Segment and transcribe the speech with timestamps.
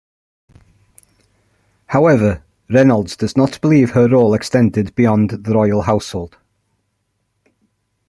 [1.85, 6.39] However, Reynolds does not believe her role extended beyond the royal household.